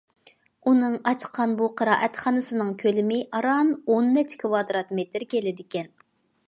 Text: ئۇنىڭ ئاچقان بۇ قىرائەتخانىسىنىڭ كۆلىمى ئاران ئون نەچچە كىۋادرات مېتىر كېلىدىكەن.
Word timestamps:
ئۇنىڭ 0.69 0.95
ئاچقان 1.11 1.53
بۇ 1.59 1.67
قىرائەتخانىسىنىڭ 1.81 2.73
كۆلىمى 2.83 3.21
ئاران 3.41 3.73
ئون 3.85 4.13
نەچچە 4.17 4.43
كىۋادرات 4.45 4.97
مېتىر 5.01 5.29
كېلىدىكەن. 5.35 5.97